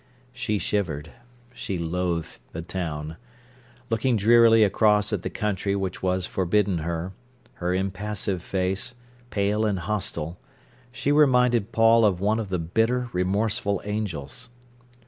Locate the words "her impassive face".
7.61-8.95